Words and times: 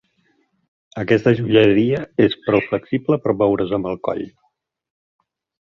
Aquesta 1.01 1.33
joieria 1.39 1.99
és 2.29 2.37
prou 2.47 2.65
flexible 2.71 3.21
per 3.27 3.37
moure's 3.45 3.79
amb 3.81 3.93
el 3.93 4.03
coll. 4.11 4.27